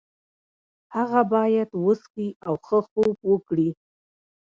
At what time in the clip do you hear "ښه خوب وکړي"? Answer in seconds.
2.65-3.69